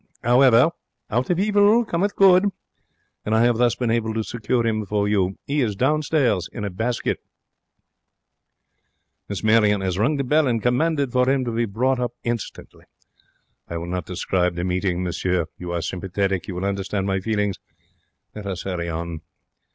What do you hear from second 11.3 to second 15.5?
to be brought instantly. I will not describe the meeting, monsieur.